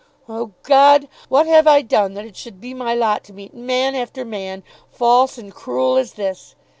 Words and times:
"Oh, 0.27 0.53
God! 0.63 1.07
what 1.29 1.45
have 1.45 1.67
I 1.67 1.83
done 1.83 2.15
that 2.15 2.25
it 2.25 2.35
should 2.35 2.59
be 2.59 2.73
my 2.73 2.95
lot 2.95 3.23
to 3.25 3.33
meet 3.33 3.53
man 3.53 3.93
after 3.93 4.25
man 4.25 4.63
false 4.91 5.37
and 5.37 5.53
cruel 5.53 5.95
as 5.95 6.13
this! 6.13 6.55